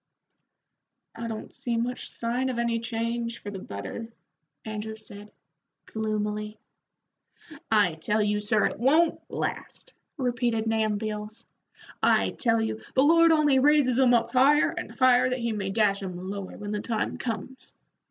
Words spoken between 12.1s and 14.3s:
tell you, the Lord only raises 'em